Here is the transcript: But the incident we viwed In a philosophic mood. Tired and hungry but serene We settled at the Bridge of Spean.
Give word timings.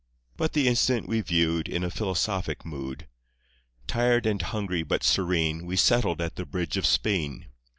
But 0.35 0.53
the 0.53 0.67
incident 0.67 1.07
we 1.07 1.21
viwed 1.21 1.67
In 1.67 1.83
a 1.83 1.91
philosophic 1.91 2.65
mood. 2.65 3.07
Tired 3.85 4.25
and 4.25 4.41
hungry 4.41 4.81
but 4.81 5.03
serene 5.03 5.63
We 5.67 5.75
settled 5.75 6.21
at 6.21 6.37
the 6.37 6.45
Bridge 6.47 6.75
of 6.75 6.87
Spean. 6.87 7.45